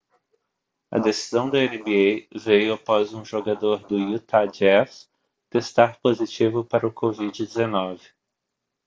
a 0.89 0.97
decisão 0.97 1.47
da 1.47 1.59
nba 1.59 2.27
veio 2.33 2.73
após 2.73 3.13
um 3.13 3.23
jogador 3.23 3.83
do 3.85 3.99
utah 3.99 4.47
jazz 4.47 5.07
testar 5.47 5.99
positivo 6.01 6.65
para 6.65 6.87
o 6.87 6.91
covid-19 6.91 8.01